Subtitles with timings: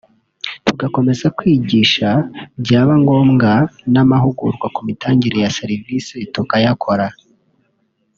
[0.65, 2.09] tugakomeza kwigisha
[2.61, 3.51] byaba ngombwa
[3.93, 7.07] n’amahugurwa ku mitangire ya serivisi tukayakora